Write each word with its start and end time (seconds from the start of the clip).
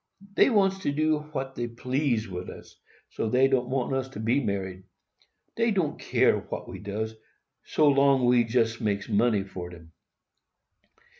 Dey 0.33 0.49
wants 0.49 0.79
to 0.79 0.91
do 0.91 1.19
what 1.31 1.53
dey 1.53 1.67
please 1.67 2.27
wid 2.27 2.49
us, 2.49 2.75
so 3.11 3.29
dey 3.29 3.47
don't 3.47 3.69
want 3.69 3.93
us 3.93 4.09
to 4.09 4.19
be 4.19 4.43
married. 4.43 4.81
Dey 5.55 5.69
don't 5.69 5.99
care 5.99 6.39
what 6.39 6.67
we 6.67 6.79
does, 6.79 7.13
so 7.63 8.17
we 8.25 8.43
jest 8.43 8.81
makes 8.81 9.07
money 9.07 9.43
for 9.43 9.69
dem. 9.69 9.91